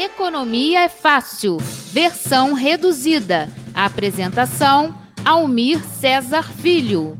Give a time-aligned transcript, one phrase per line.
[0.00, 1.56] Economia é Fácil,
[1.92, 3.48] versão reduzida.
[3.74, 7.18] Apresentação: Almir César Filho.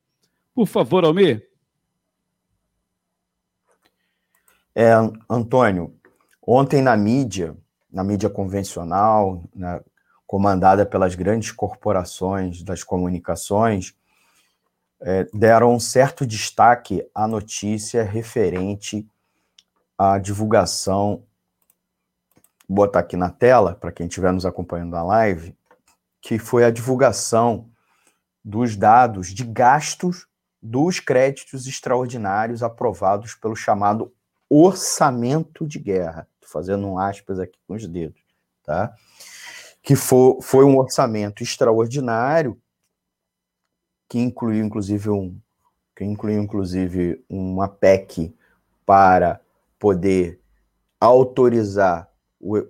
[0.55, 1.47] Por favor, Almir.
[4.79, 4.93] É,
[5.31, 5.99] Antônio,
[6.47, 7.57] ontem na mídia,
[7.91, 9.81] na mídia convencional, né,
[10.27, 13.97] comandada pelas grandes corporações das comunicações,
[15.01, 19.09] é, deram um certo destaque à notícia referente
[19.97, 21.25] à divulgação.
[22.69, 25.57] Vou botar aqui na tela, para quem estiver nos acompanhando na live,
[26.21, 27.71] que foi a divulgação
[28.45, 30.27] dos dados de gastos
[30.61, 34.13] dos créditos extraordinários aprovados pelo chamado
[34.49, 36.29] orçamento de guerra.
[36.35, 38.21] Estou fazendo um aspas aqui com os dedos,
[38.65, 38.95] tá?
[39.83, 42.61] Que foi, foi um orçamento extraordinário
[44.09, 45.39] que incluiu inclusive um
[45.97, 48.35] que incluiu inclusive uma PEC
[48.85, 49.41] para
[49.79, 50.39] poder
[51.01, 52.09] autorizar
[52.39, 52.63] o,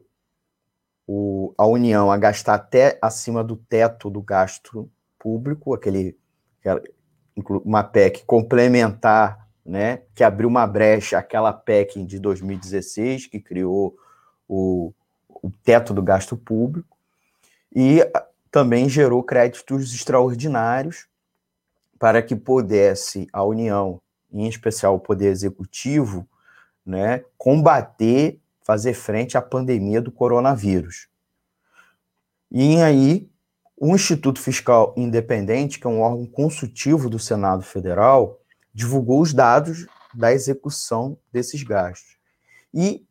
[1.06, 4.88] o, a União a gastar até acima do teto do gasto
[5.18, 6.16] público, aquele
[7.64, 13.96] uma PEC complementar né, que abriu uma brecha aquela PEC de 2016, que criou
[14.48, 14.92] o,
[15.28, 16.96] o teto do gasto público,
[17.74, 18.00] e
[18.50, 21.08] também gerou créditos extraordinários
[21.98, 24.00] para que pudesse a União,
[24.32, 26.26] em especial o Poder Executivo,
[26.84, 31.08] né, combater, fazer frente à pandemia do coronavírus.
[32.50, 33.28] E aí,
[33.76, 38.40] o Instituto Fiscal Independente, que é um órgão consultivo do Senado Federal,
[38.76, 42.18] divulgou os dados da execução desses gastos.
[42.74, 43.06] E,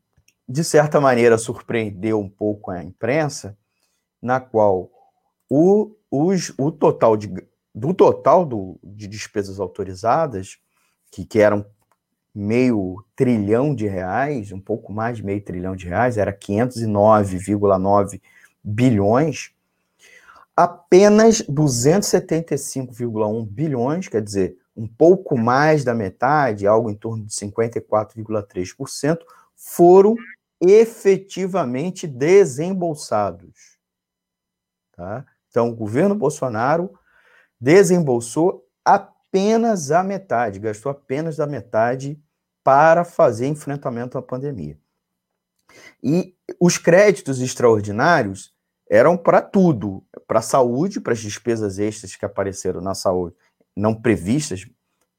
[0.47, 3.57] de certa maneira, surpreendeu um pouco a imprensa,
[4.21, 4.91] na qual
[5.49, 7.33] o, os, o total de,
[7.73, 10.59] do total do, de despesas autorizadas,
[11.09, 11.65] que, que eram
[12.33, 18.21] meio trilhão de reais, um pouco mais de meio trilhão de reais, era 509,9
[18.63, 19.51] bilhões,
[20.55, 29.19] apenas 275,1 bilhões, quer dizer, um pouco mais da metade, algo em torno de 54,3%,
[29.55, 30.15] foram
[30.59, 33.77] efetivamente desembolsados.
[34.95, 35.25] Tá?
[35.49, 36.93] Então, o governo Bolsonaro
[37.59, 42.21] desembolsou apenas a metade, gastou apenas a metade
[42.63, 44.77] para fazer enfrentamento à pandemia.
[46.03, 48.53] E os créditos extraordinários
[48.89, 53.35] eram para tudo, para a saúde, para as despesas extras que apareceram na saúde,
[53.75, 54.65] não previstas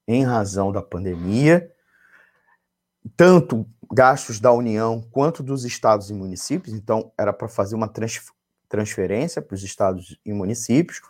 [0.09, 1.71] em razão da pandemia,
[3.17, 7.91] tanto gastos da União quanto dos estados e municípios, então era para fazer uma
[8.69, 11.01] transferência para os estados e municípios,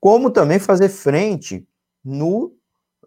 [0.00, 1.66] como também fazer frente
[2.04, 2.54] no,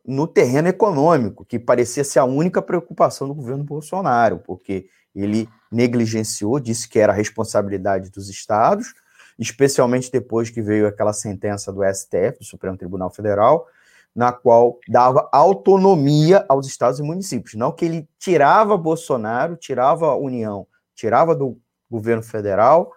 [0.05, 6.59] no terreno econômico, que parecia ser a única preocupação do governo Bolsonaro, porque ele negligenciou,
[6.59, 8.93] disse que era responsabilidade dos estados,
[9.37, 13.67] especialmente depois que veio aquela sentença do STF, do Supremo Tribunal Federal,
[14.15, 17.55] na qual dava autonomia aos estados e municípios.
[17.55, 22.91] Não que ele tirava Bolsonaro, tirava a União, tirava do governo federal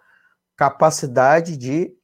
[0.57, 1.95] capacidade de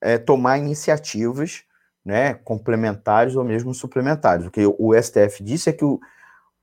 [0.00, 1.64] é, tomar iniciativas
[2.04, 4.46] né, complementares ou mesmo suplementares.
[4.46, 6.00] O que o STF disse é que o,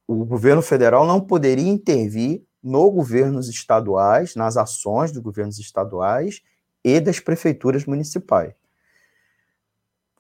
[0.08, 6.42] o governo federal não poderia intervir no governos estaduais, nas ações dos governos estaduais
[6.84, 8.54] e das prefeituras municipais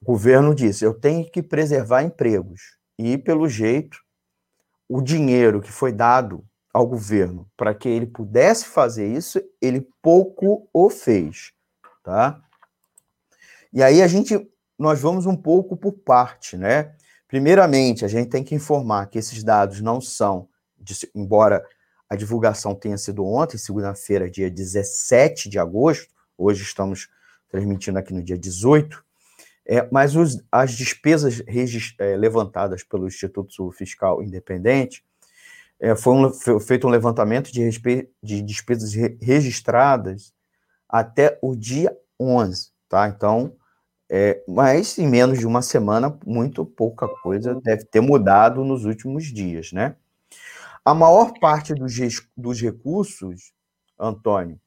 [0.09, 2.79] governo disse: eu tenho que preservar empregos.
[2.97, 3.99] E, pelo jeito,
[4.87, 10.67] o dinheiro que foi dado ao governo para que ele pudesse fazer isso, ele pouco
[10.73, 11.51] o fez,
[12.03, 12.41] tá?
[13.71, 16.95] E aí a gente, nós vamos um pouco por parte, né?
[17.27, 20.49] Primeiramente, a gente tem que informar que esses dados não são,
[21.13, 21.63] embora
[22.09, 27.09] a divulgação tenha sido ontem, segunda-feira, dia 17 de agosto, hoje estamos
[27.47, 29.05] transmitindo aqui no dia 18,
[29.71, 31.43] é, mas os, as despesas
[31.99, 35.05] é, levantadas pelo Instituto Fiscal Independente,
[35.79, 37.69] é, foi, um, foi, feito um levantamento de,
[38.23, 40.33] de despesas re, registradas
[40.89, 43.07] até o dia 11, tá?
[43.09, 43.53] Então,
[44.09, 49.25] é, mas em menos de uma semana, muito pouca coisa deve ter mudado nos últimos
[49.25, 49.95] dias, né?
[50.83, 51.93] A maior parte dos,
[52.35, 53.53] dos recursos,
[53.99, 54.59] Antônio,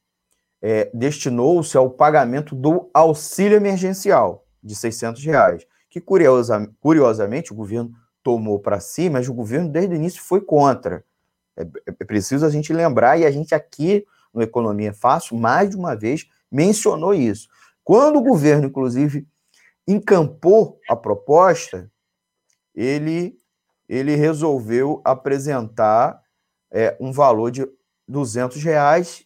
[0.61, 7.91] é, destinou-se ao pagamento do auxílio emergencial de 600 reais, que curiosa, curiosamente o governo
[8.23, 11.03] tomou para si, mas o governo desde o início foi contra.
[11.57, 15.75] É, é preciso a gente lembrar, e a gente aqui no Economia Fácil, mais de
[15.75, 17.47] uma vez, mencionou isso.
[17.83, 19.27] Quando o governo, inclusive,
[19.87, 21.91] encampou a proposta,
[22.73, 23.37] ele,
[23.87, 26.21] ele resolveu apresentar
[26.71, 27.67] é, um valor de
[28.07, 29.25] 200 reais,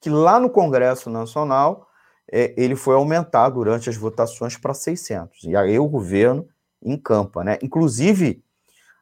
[0.00, 1.87] que lá no Congresso Nacional
[2.30, 5.44] é, ele foi aumentado durante as votações para 600.
[5.44, 6.48] E aí o governo
[6.82, 7.58] encampa, né?
[7.62, 8.44] Inclusive,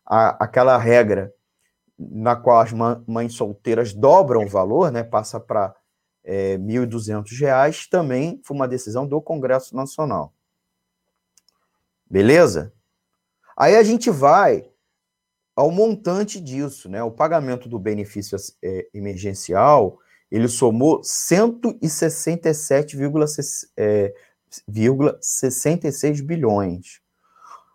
[0.04, 1.32] a, aquela regra
[1.98, 2.72] na qual as
[3.06, 5.74] mães solteiras dobram o valor, né, passa para
[6.22, 10.34] é, R$ 1.200, também foi uma decisão do Congresso Nacional.
[12.08, 12.72] Beleza?
[13.56, 14.70] Aí a gente vai
[15.54, 17.02] ao montante disso, né?
[17.02, 19.98] O pagamento do benefício é, emergencial,
[20.30, 24.14] ele somou 167,66 é,
[26.24, 27.02] bilhões,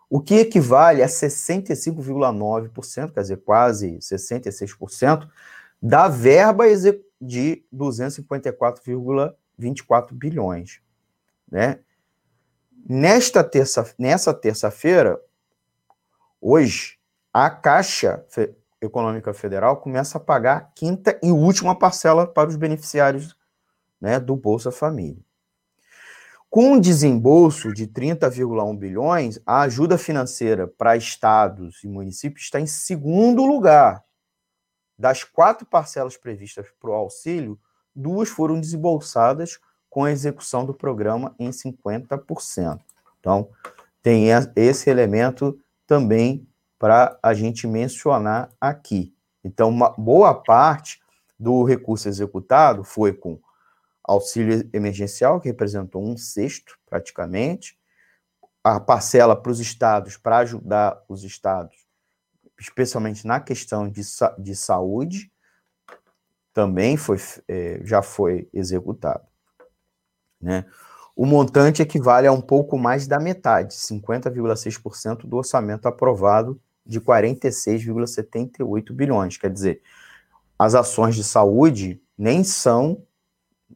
[0.08, 5.28] o que equivale a 65,9%, quer dizer, quase 66%,
[5.80, 6.68] da verba
[7.20, 10.80] de 254,24 bilhões,
[11.50, 11.80] né?
[12.86, 15.18] Nesta terça, nessa terça-feira,
[16.40, 16.98] hoje,
[17.32, 18.26] a Caixa
[18.82, 23.36] Econômica Federal começa a pagar a quinta e última parcela para os beneficiários
[24.00, 25.22] né, do Bolsa Família.
[26.50, 32.66] Com um desembolso de 30,1 bilhões, a ajuda financeira para estados e municípios está em
[32.66, 34.04] segundo lugar.
[34.98, 37.58] Das quatro parcelas previstas para o auxílio,
[37.94, 39.58] duas foram desembolsadas
[39.88, 42.80] com a execução do programa em 50%.
[43.18, 43.48] Então,
[44.02, 44.26] tem
[44.56, 46.46] esse elemento também
[46.82, 49.14] para a gente mencionar aqui.
[49.44, 51.00] Então, uma boa parte
[51.38, 53.40] do recurso executado foi com
[54.02, 57.78] auxílio emergencial, que representou um sexto, praticamente,
[58.64, 61.76] a parcela para os estados, para ajudar os estados,
[62.58, 64.02] especialmente na questão de,
[64.40, 65.30] de saúde,
[66.52, 69.24] também foi, é, já foi executado.
[70.40, 70.66] Né?
[71.14, 78.92] O montante equivale a um pouco mais da metade, 50,6% do orçamento aprovado de 46,78
[78.92, 79.36] bilhões.
[79.36, 79.82] Quer dizer,
[80.58, 83.04] as ações de saúde nem são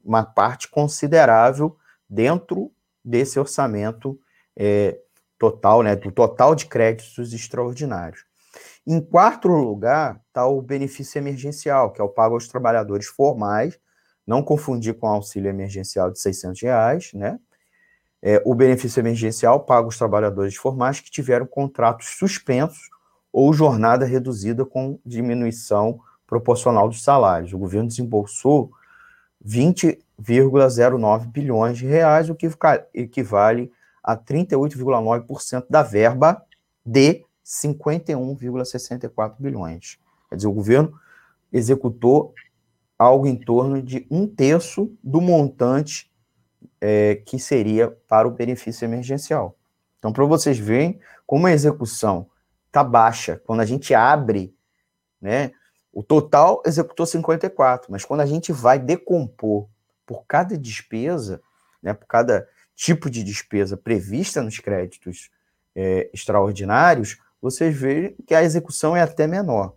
[0.04, 1.76] uma parte considerável
[2.08, 2.70] dentro
[3.04, 4.18] desse orçamento
[4.56, 4.98] é,
[5.38, 8.24] total, né, do total de créditos extraordinários.
[8.86, 13.78] Em quarto lugar está o benefício emergencial, que é o pago aos trabalhadores formais
[14.26, 17.38] não confundir com o auxílio emergencial de 600 reais, né?
[18.20, 22.88] É, o benefício emergencial paga aos trabalhadores formais que tiveram contratos suspensos
[23.36, 27.52] ou jornada reduzida com diminuição proporcional dos salários.
[27.52, 28.72] O governo desembolsou
[29.46, 32.48] 20,09 bilhões de reais, o que
[32.94, 33.70] equivale
[34.02, 36.42] a 38,9% da verba
[36.82, 39.98] de 51,64 bilhões.
[40.30, 40.98] Quer dizer, o governo
[41.52, 42.32] executou
[42.98, 46.10] algo em torno de um terço do montante
[46.80, 49.58] é, que seria para o benefício emergencial.
[49.98, 52.30] Então, para vocês verem como a execução
[52.76, 54.54] está baixa, quando a gente abre,
[55.20, 55.52] né,
[55.90, 59.66] o total executou 54, mas quando a gente vai decompor
[60.04, 61.40] por cada despesa,
[61.82, 65.30] né, por cada tipo de despesa prevista nos créditos
[65.74, 69.74] é, extraordinários, vocês veem que a execução é até menor.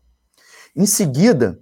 [0.75, 1.61] Em seguida,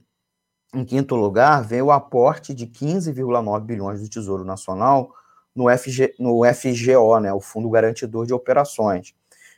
[0.74, 5.14] em quinto lugar, vem o aporte de 15,9 bilhões do Tesouro Nacional
[5.56, 9.14] no, FG, no FGO, né, o Fundo Garantidor de Operações,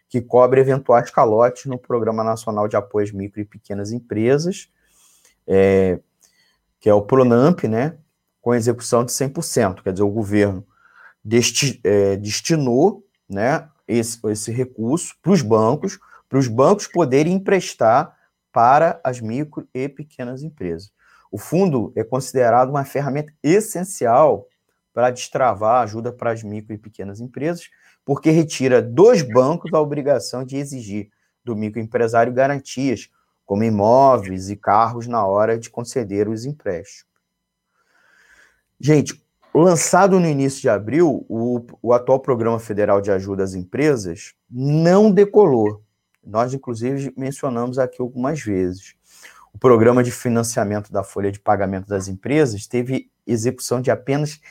[0.09, 4.69] que cobre eventuais calotes no Programa Nacional de Apoio às Micro e Pequenas Empresas,
[5.47, 5.99] é,
[6.79, 7.95] que é o PRONAMP, né,
[8.41, 9.83] com execução de 100%.
[9.83, 10.65] Quer dizer, o governo
[11.23, 18.17] desti, é, destinou né, esse, esse recurso para os bancos, para os bancos poderem emprestar
[18.51, 20.91] para as micro e pequenas empresas.
[21.31, 24.47] O fundo é considerado uma ferramenta essencial
[24.91, 27.69] para destravar ajuda para as micro e pequenas empresas,
[28.09, 31.11] porque retira dos bancos a obrigação de exigir
[31.45, 33.07] do microempresário garantias,
[33.45, 37.05] como imóveis e carros, na hora de conceder os empréstimos.
[38.79, 39.23] Gente,
[39.53, 45.11] lançado no início de abril, o, o atual Programa Federal de Ajuda às Empresas não
[45.11, 45.83] decolou.
[46.25, 48.95] Nós, inclusive, mencionamos aqui algumas vezes.
[49.53, 54.41] O programa de financiamento da folha de pagamento das empresas teve execução de apenas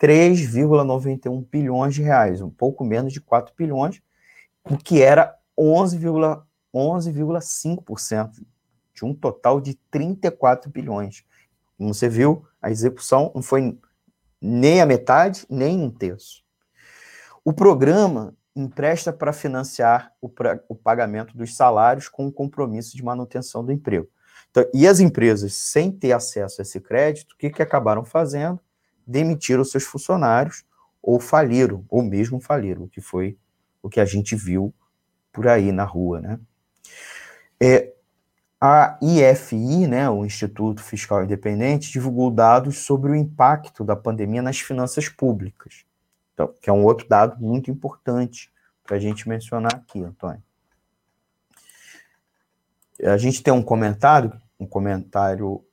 [0.00, 4.00] 3,91 bilhões de reais, um pouco menos de 4 bilhões,
[4.64, 6.38] o que era 11,5%
[6.74, 8.46] 11,
[8.94, 11.24] de um total de 34 bilhões.
[11.76, 13.78] Como você viu, a execução não foi
[14.40, 16.42] nem a metade, nem um terço.
[17.44, 23.04] O programa empresta para financiar o, pra, o, pagamento dos salários com o compromisso de
[23.04, 24.08] manutenção do emprego.
[24.50, 28.60] Então, e as empresas, sem ter acesso a esse crédito, o que, que acabaram fazendo?
[29.08, 30.64] Demitiram seus funcionários
[31.02, 33.36] ou faliram, ou mesmo faliram, o que foi
[33.82, 34.74] o que a gente viu
[35.32, 36.38] por aí na rua, né?
[37.60, 37.92] É,
[38.60, 44.58] a IFI, né, o Instituto Fiscal Independente, divulgou dados sobre o impacto da pandemia nas
[44.58, 45.84] finanças públicas,
[46.34, 48.52] então, que é um outro dado muito importante
[48.84, 50.42] para a gente mencionar aqui, Antônio.
[53.02, 55.64] A gente tem um comentário, um comentário,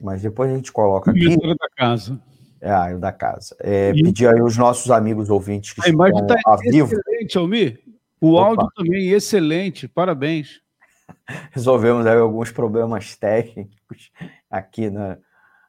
[0.00, 1.36] mas depois a gente coloca aqui.
[1.36, 2.20] da casa.
[2.66, 3.56] É, o da casa.
[3.60, 4.02] É, e...
[4.02, 6.92] Pedir aí os nossos amigos ouvintes que a imagem estão tá ao vivo.
[6.92, 7.80] Excelente, Almir.
[8.20, 8.46] O Opa.
[8.46, 10.60] áudio também excelente, parabéns.
[11.52, 14.10] resolvemos aí alguns problemas técnicos
[14.50, 15.18] aqui, na,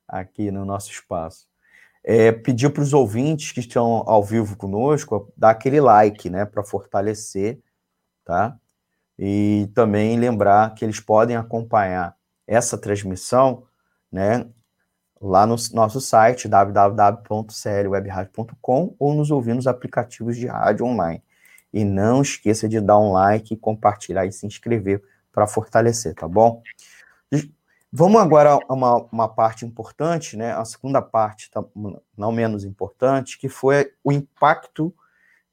[0.07, 1.47] aqui no nosso espaço.
[2.03, 6.63] É, pedir para os ouvintes que estão ao vivo conosco dar aquele like, né, para
[6.63, 7.59] fortalecer,
[8.23, 8.57] tá?
[9.19, 13.63] E também lembrar que eles podem acompanhar essa transmissão,
[14.11, 14.47] né,
[15.21, 21.21] lá no nosso site www.clwebradio.com ou nos ouvir nos aplicativos de rádio online.
[21.73, 26.61] E não esqueça de dar um like, compartilhar e se inscrever para fortalecer, tá bom?
[27.91, 30.53] Vamos agora a uma, uma parte importante, né?
[30.53, 31.49] A segunda parte,
[32.17, 34.93] não menos importante, que foi o impacto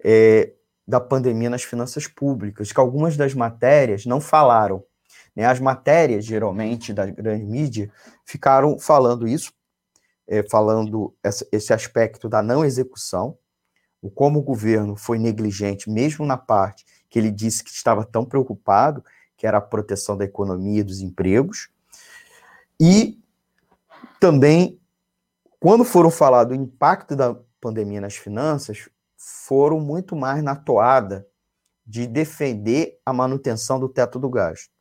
[0.03, 0.53] é,
[0.87, 4.85] da pandemia nas finanças públicas, que algumas das matérias não falaram.
[5.35, 5.45] Né?
[5.45, 7.91] As matérias, geralmente, da grande mídia,
[8.25, 9.53] ficaram falando isso,
[10.27, 13.37] é, falando essa, esse aspecto da não execução,
[14.01, 18.25] o como o governo foi negligente, mesmo na parte que ele disse que estava tão
[18.25, 19.05] preocupado,
[19.37, 21.71] que era a proteção da economia e dos empregos.
[22.81, 23.23] E
[24.19, 24.81] também,
[25.61, 31.27] quando foram falar do impacto da pandemia nas finanças, foram muito mais na toada
[31.87, 34.74] de defender a manutenção do teto do gasto.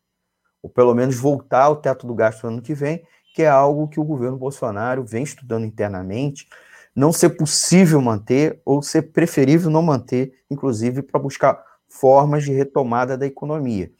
[0.63, 3.05] Ou pelo menos voltar ao teto do gasto no ano que vem,
[3.35, 6.47] que é algo que o governo Bolsonaro vem estudando internamente,
[6.95, 13.17] não ser possível manter ou ser preferível não manter, inclusive para buscar formas de retomada
[13.17, 13.91] da economia.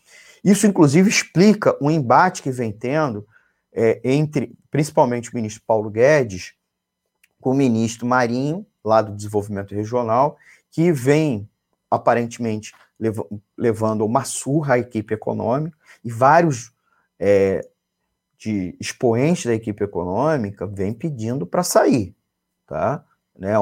[0.44, 3.26] Isso, inclusive, explica o embate que vem tendo
[3.72, 6.54] é, entre, principalmente, o ministro Paulo Guedes
[7.42, 10.38] com o ministro Marinho, lá do Desenvolvimento Regional,
[10.72, 11.50] que vem,
[11.90, 13.20] aparentemente, lev
[13.58, 16.72] levando uma surra à equipe econômica, e vários
[17.20, 17.68] é,
[18.38, 22.16] de expoentes da equipe econômica vêm pedindo para sair.
[22.66, 23.04] Tá?
[23.38, 23.54] Né,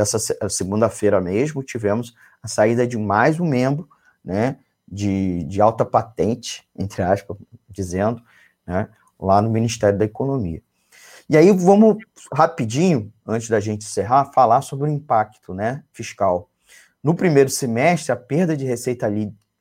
[0.00, 3.88] essa segunda-feira mesmo tivemos a saída de mais um membro
[4.24, 7.36] né, de, de alta patente, entre aspas,
[7.68, 8.22] dizendo,
[8.66, 8.88] né,
[9.18, 10.62] lá no Ministério da Economia.
[11.28, 11.98] E aí vamos
[12.32, 16.48] rapidinho, antes da gente encerrar, falar sobre o impacto né, fiscal.
[17.08, 19.10] No primeiro semestre, a perda de receita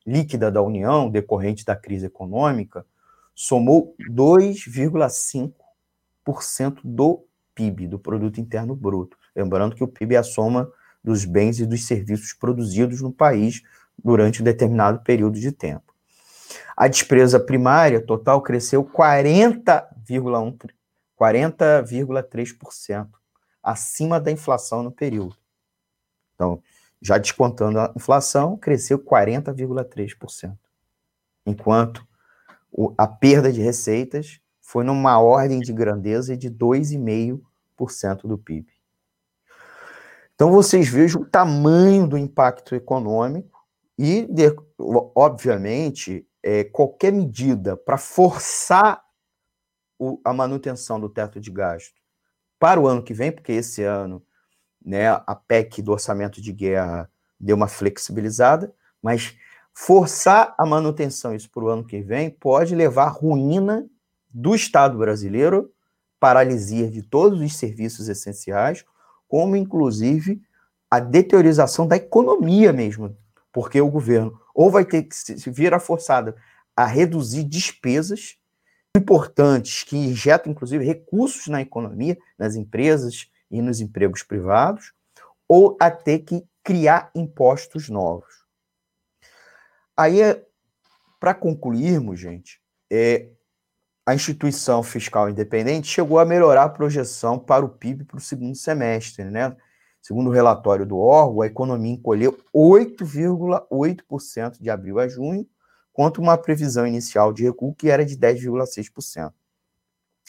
[0.05, 2.85] líquida da União, decorrente da crise econômica,
[3.33, 7.23] somou 2,5% do
[7.55, 9.17] PIB, do Produto Interno Bruto.
[9.33, 10.69] Lembrando que o PIB é a soma
[11.01, 13.61] dos bens e dos serviços produzidos no país
[13.97, 15.95] durante um determinado período de tempo.
[16.75, 20.69] A despesa primária total cresceu 40,1
[21.17, 23.07] 40,3%
[23.63, 25.37] acima da inflação no período.
[26.35, 26.61] Então,
[27.01, 30.57] já descontando a inflação, cresceu 40,3%.
[31.45, 32.05] Enquanto
[32.71, 38.67] o, a perda de receitas foi numa ordem de grandeza de 2,5% do PIB.
[40.35, 43.65] Então, vocês vejam o tamanho do impacto econômico
[43.97, 44.55] e, de,
[45.15, 49.01] obviamente, é, qualquer medida para forçar
[49.97, 51.95] o, a manutenção do teto de gasto
[52.59, 54.23] para o ano que vem, porque esse ano
[54.87, 59.35] né, a PEC do orçamento de guerra deu uma flexibilizada, mas
[59.79, 63.87] Forçar a manutenção isso para o ano que vem pode levar à ruína
[64.27, 65.71] do Estado brasileiro,
[66.19, 68.83] paralisia de todos os serviços essenciais,
[69.27, 70.41] como inclusive
[70.89, 73.15] a deteriorização da economia mesmo,
[73.53, 76.33] porque o governo ou vai ter que se virar forçado
[76.75, 78.35] a reduzir despesas
[78.97, 84.93] importantes que injetam inclusive recursos na economia, nas empresas e nos empregos privados,
[85.47, 88.45] ou a ter que criar impostos novos.
[89.95, 90.45] Aí, é,
[91.19, 92.61] para concluirmos, gente,
[92.91, 93.29] é,
[94.05, 98.55] a instituição fiscal independente chegou a melhorar a projeção para o PIB para o segundo
[98.55, 99.55] semestre, né?
[100.01, 105.45] Segundo o relatório do órgão, a economia encolheu 8,8% de abril a junho,
[105.91, 109.33] contra uma previsão inicial de recuo que era de 10,6%.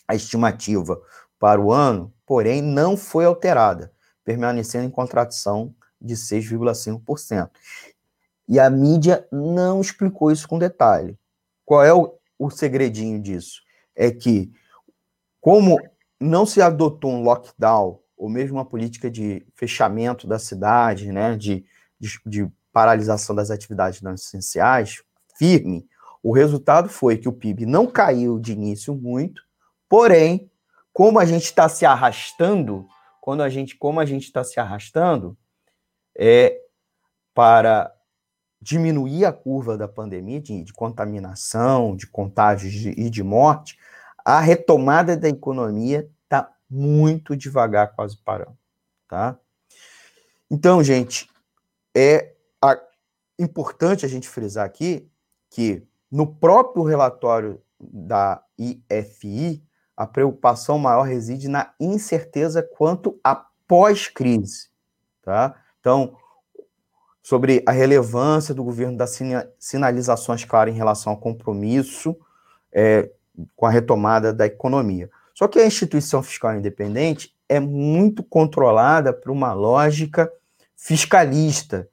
[0.08, 1.00] A estimativa
[1.38, 3.92] para o ano, porém, não foi alterada,
[4.24, 7.50] permanecendo em contradição de 6,5%.
[8.48, 11.18] E a mídia não explicou isso com detalhe.
[11.64, 13.60] Qual é o, o segredinho disso?
[13.94, 14.50] É que,
[15.40, 15.78] como
[16.20, 21.64] não se adotou um lockdown ou mesmo uma política de fechamento da cidade, né, de,
[22.00, 25.02] de, de paralisação das atividades não essenciais,
[25.36, 25.86] firme,
[26.22, 29.42] o resultado foi que o PIB não caiu de início muito,
[29.88, 30.47] porém,
[30.98, 32.88] como a gente está se arrastando,
[33.20, 35.38] quando a gente, como a gente está se arrastando,
[36.12, 36.60] é
[37.32, 37.94] para
[38.60, 43.78] diminuir a curva da pandemia, de, de contaminação, de contágios de, e de morte,
[44.24, 46.10] a retomada da economia
[46.68, 48.58] muito devagar, quase parando,
[49.06, 49.38] tá?
[50.50, 51.30] Então, gente,
[51.96, 52.76] é a,
[53.38, 55.08] importante a gente frisar aqui
[55.48, 59.62] que no próprio relatório da IFI,
[59.98, 63.34] a preocupação maior reside na incerteza quanto à
[63.66, 64.68] pós-crise,
[65.22, 65.56] tá?
[65.80, 66.16] Então,
[67.20, 69.18] sobre a relevância do governo das
[69.58, 72.16] sinalizações claras em relação ao compromisso
[72.72, 73.10] é,
[73.56, 75.10] com a retomada da economia.
[75.34, 80.30] Só que a instituição fiscal independente é muito controlada por uma lógica
[80.76, 81.88] fiscalista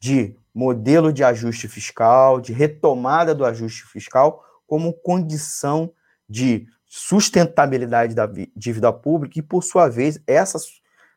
[0.00, 5.92] de modelo de ajuste fiscal, de retomada do ajuste fiscal como condição
[6.26, 10.58] de sustentabilidade da dívida pública e, por sua vez, essa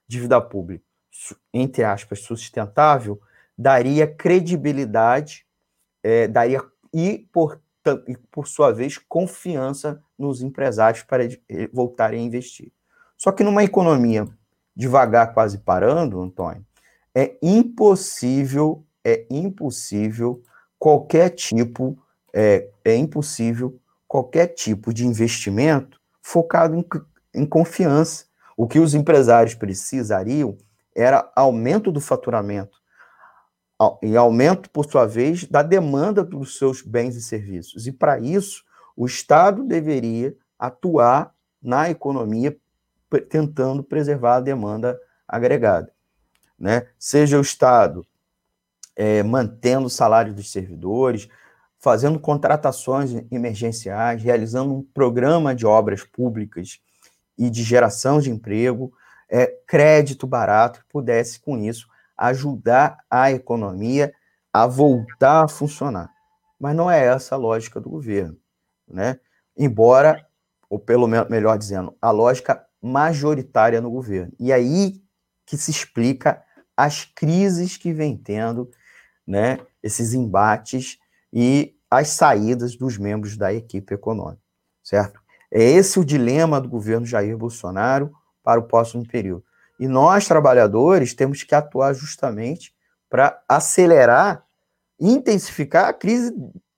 [0.08, 0.86] dívida pública,
[1.54, 3.20] entre aspas, sustentável,
[3.58, 5.46] daria credibilidade,
[6.02, 7.60] é, daria e, por,
[8.08, 11.26] e, por sua vez, confiança nos empresários para
[11.74, 12.72] voltarem a investir.
[13.18, 14.26] Só que numa economia
[14.74, 16.66] devagar, quase parando, Antônio,
[17.14, 20.42] é impossível, é impossível
[20.80, 22.02] qualquer tipo,
[22.34, 26.86] é, é impossível qualquer tipo de investimento focado em,
[27.34, 28.26] em confiança.
[28.58, 30.58] O que os empresários precisariam
[30.96, 32.78] era aumento do faturamento,
[34.02, 37.86] e aumento, por sua vez, da demanda dos seus bens e serviços.
[37.86, 38.63] E para isso,
[38.96, 42.58] o Estado deveria atuar na economia
[43.30, 45.91] tentando preservar a demanda agregada.
[46.58, 46.88] Né?
[46.98, 48.06] Seja o Estado
[48.96, 51.28] é, mantendo o salário dos servidores,
[51.86, 56.80] fazendo contratações emergenciais, realizando um programa de obras públicas
[57.38, 58.91] e de geração de emprego,
[59.30, 64.12] é, crédito barato, que pudesse, com isso, ajudar a economia
[64.52, 66.10] a voltar a funcionar.
[66.60, 68.38] Mas não é essa a lógica do governo
[68.88, 69.19] né?
[69.58, 70.26] Embora,
[70.69, 74.34] ou pelo menos, melhor dizendo, a lógica majoritária no governo.
[74.39, 75.02] E aí
[75.45, 76.43] que se explica
[76.76, 78.69] as crises que vem tendo,
[79.26, 79.60] né?
[79.82, 80.98] Esses embates
[81.32, 84.41] e as saídas dos membros da equipe econômica,
[84.84, 85.21] certo?
[85.52, 88.12] É esse o dilema do governo Jair Bolsonaro
[88.43, 89.43] para o próximo período.
[89.80, 92.74] E nós, trabalhadores, temos que atuar justamente
[93.10, 94.45] para acelerar,
[95.00, 96.34] intensificar a crise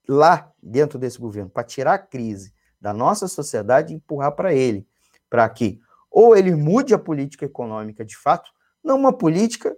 [0.07, 4.87] lá dentro desse governo, para tirar a crise da nossa sociedade e empurrar para ele,
[5.29, 8.49] para que ou ele mude a política econômica de fato,
[8.83, 9.75] não uma política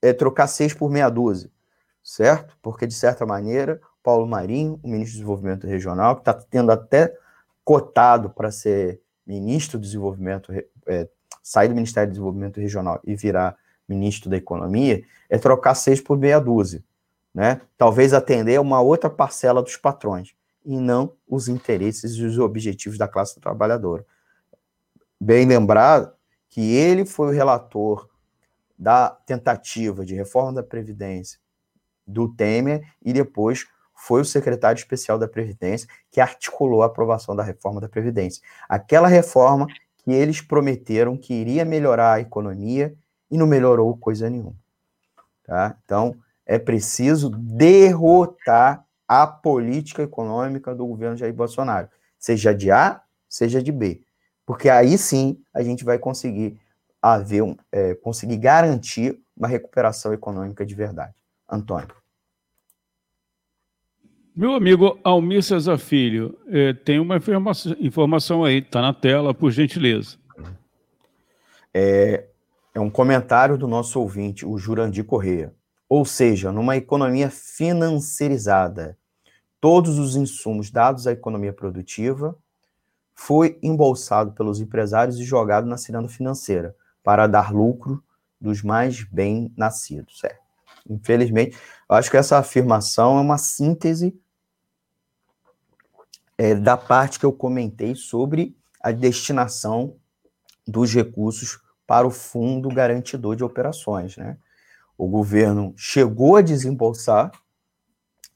[0.00, 1.50] é trocar seis por meia dúzia,
[2.02, 2.56] certo?
[2.62, 7.12] Porque, de certa maneira, Paulo Marinho, o ministro do Desenvolvimento Regional, que está tendo até
[7.64, 10.52] cotado para ser ministro do Desenvolvimento,
[10.86, 11.08] é,
[11.42, 13.56] sair do Ministério do Desenvolvimento Regional e virar
[13.88, 16.84] ministro da Economia, é trocar seis por meia dúzia
[17.34, 17.60] né?
[17.76, 23.08] Talvez atender uma outra parcela dos patrões e não os interesses e os objetivos da
[23.08, 24.06] classe trabalhadora.
[25.20, 26.14] Bem lembrado
[26.48, 28.08] que ele foi o relator
[28.78, 31.40] da tentativa de reforma da Previdência
[32.06, 33.66] do Temer e depois
[34.06, 38.42] foi o secretário especial da Previdência que articulou a aprovação da reforma da Previdência.
[38.68, 42.94] Aquela reforma que eles prometeram que iria melhorar a economia
[43.30, 44.54] e não melhorou coisa nenhuma.
[45.42, 45.74] Tá?
[45.82, 46.14] Então,
[46.44, 51.88] é preciso derrotar a política econômica do governo Jair Bolsonaro,
[52.18, 54.02] seja de A, seja de B,
[54.44, 56.60] porque aí sim a gente vai conseguir
[57.00, 61.14] haver um, é, conseguir garantir uma recuperação econômica de verdade.
[61.48, 62.03] Antônio.
[64.36, 69.52] Meu amigo Almir Cesar Filho, é, tem uma informação, informação aí, está na tela, por
[69.52, 70.16] gentileza.
[71.72, 72.24] É,
[72.74, 75.54] é um comentário do nosso ouvinte, o Jurandir Correia.
[75.88, 78.98] Ou seja, numa economia financiarizada,
[79.60, 82.36] todos os insumos dados à economia produtiva
[83.14, 88.02] foi embolsado pelos empresários e jogado na ciranda financeira para dar lucro
[88.40, 90.24] dos mais bem nascidos.
[90.24, 90.36] É.
[90.90, 91.56] Infelizmente,
[91.88, 94.12] eu acho que essa afirmação é uma síntese
[96.36, 99.96] é, da parte que eu comentei sobre a destinação
[100.66, 104.16] dos recursos para o Fundo Garantidor de Operações.
[104.16, 104.36] Né?
[104.96, 107.30] O governo chegou a desembolsar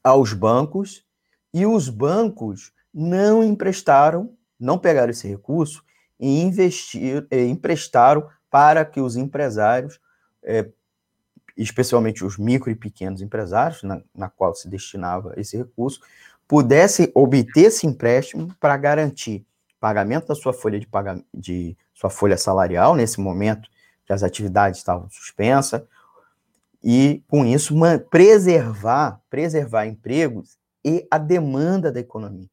[0.03, 1.05] aos bancos
[1.53, 5.83] e os bancos não emprestaram, não pegaram esse recurso
[6.19, 9.99] e investir, emprestaram para que os empresários,
[10.43, 10.69] é,
[11.55, 16.01] especialmente os micro e pequenos empresários, na, na qual se destinava esse recurso,
[16.49, 19.45] pudessem obter esse empréstimo para garantir
[19.79, 23.69] pagamento da sua folha de, pagamento, de sua folha salarial nesse momento
[24.03, 25.83] que as atividades estavam suspensas
[26.83, 27.75] e com isso
[28.09, 32.49] preservar preservar empregos e a demanda da economia,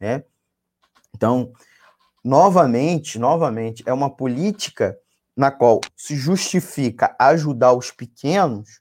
[0.00, 0.24] né?
[1.14, 1.52] Então,
[2.24, 4.98] novamente, novamente é uma política
[5.36, 8.80] na qual se justifica ajudar os pequenos,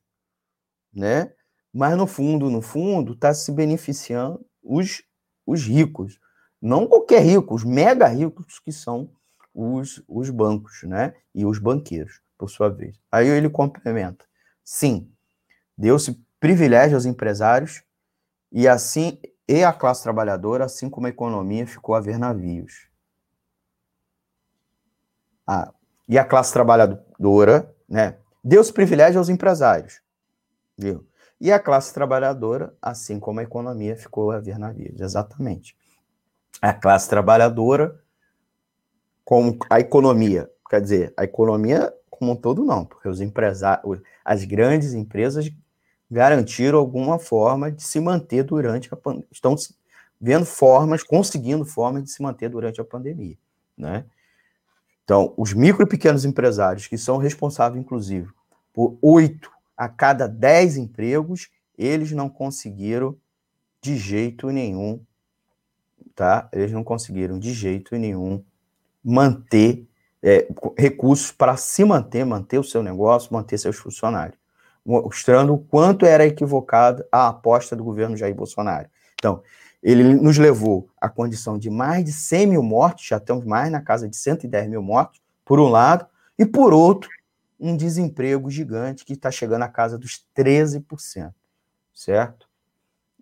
[0.93, 1.33] né?
[1.73, 5.03] Mas no fundo, no fundo, está se beneficiando os,
[5.45, 6.19] os ricos.
[6.61, 9.09] Não qualquer rico, os mega ricos que são
[9.53, 11.13] os, os bancos, né?
[11.35, 12.95] E os banqueiros, por sua vez.
[13.11, 14.25] Aí ele complementa.
[14.63, 15.11] Sim,
[15.77, 17.83] deu-se privilégio aos empresários
[18.51, 22.87] e assim e a classe trabalhadora, assim como a economia ficou a ver navios.
[25.45, 25.73] Ah,
[26.07, 28.17] e a classe trabalhadora, né?
[28.43, 30.01] Deu-se privilégio aos empresários.
[30.77, 31.05] Viu?
[31.43, 35.01] E a classe trabalhadora, assim como a economia, ficou a ver navios.
[35.01, 35.75] Exatamente.
[36.61, 37.99] A classe trabalhadora,
[39.25, 44.45] como a economia, quer dizer, a economia como um todo não, porque os empresários, as
[44.45, 45.51] grandes empresas
[46.09, 49.53] garantiram alguma forma de se manter durante a pandemia, estão
[50.21, 53.37] vendo formas, conseguindo formas de se manter durante a pandemia,
[53.77, 54.05] né?
[55.03, 58.29] Então, os micro e pequenos empresários, que são responsáveis, inclusive,
[58.73, 59.51] por oito
[59.83, 63.17] a cada 10 empregos, eles não conseguiram
[63.81, 65.01] de jeito nenhum,
[66.15, 66.47] tá?
[66.53, 68.43] Eles não conseguiram de jeito nenhum
[69.03, 69.85] manter
[70.21, 74.37] é, recursos para se manter, manter o seu negócio, manter seus funcionários,
[74.85, 78.87] mostrando o quanto era equivocada a aposta do governo Jair Bolsonaro.
[79.15, 79.43] Então,
[79.81, 83.81] ele nos levou à condição de mais de 100 mil mortos, já estamos mais na
[83.81, 86.05] casa de 110 mil mortos, por um lado,
[86.39, 87.09] e por outro,
[87.63, 91.33] um desemprego gigante que está chegando à casa dos 13%,
[91.93, 92.45] certo?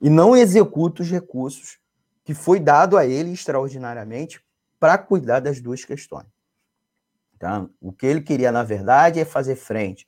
[0.02, 1.78] E não executa os recursos
[2.24, 4.44] que foi dado a ele extraordinariamente
[4.80, 6.26] para cuidar das duas questões.
[7.38, 7.68] Tá?
[7.80, 10.08] O que ele queria, na verdade, é fazer frente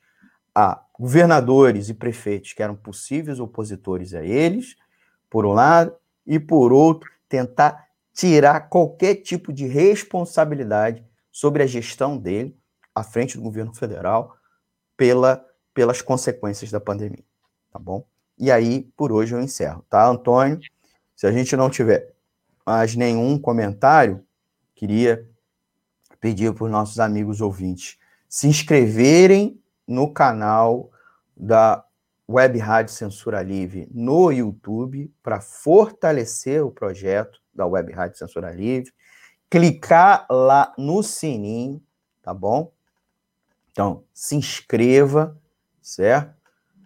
[0.54, 4.76] a governadores e prefeitos que eram possíveis opositores a eles,
[5.30, 12.18] por um lado, e por outro, tentar tirar qualquer tipo de responsabilidade sobre a gestão
[12.18, 12.58] dele
[12.94, 14.36] à frente do governo federal
[14.96, 17.24] pela, pelas consequências da pandemia,
[17.72, 18.06] tá bom?
[18.38, 20.60] E aí, por hoje eu encerro, tá, Antônio?
[21.16, 22.14] Se a gente não tiver
[22.66, 24.26] mais nenhum comentário,
[24.76, 25.28] queria
[26.20, 27.98] pedir para os nossos amigos ouvintes
[28.34, 30.90] se inscreverem no canal
[31.38, 31.86] da
[32.28, 38.92] Web Rádio Censura Livre no YouTube para fortalecer o projeto da Web Rádio Censura Livre,
[39.50, 41.80] clicar lá no sininho,
[42.24, 42.72] tá bom?
[43.74, 45.36] Então, se inscreva,
[45.82, 46.32] certo?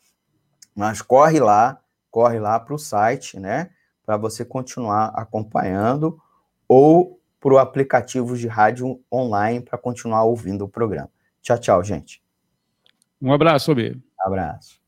[0.74, 1.80] mas corre lá,
[2.12, 3.70] corre lá para o site, né?
[4.05, 6.20] Para você continuar acompanhando
[6.68, 11.11] ou para o aplicativo de rádio online para continuar ouvindo o programa.
[11.40, 12.22] Tchau, tchau, gente.
[13.20, 13.98] Um abraço, Almir.
[14.20, 14.82] Abraço.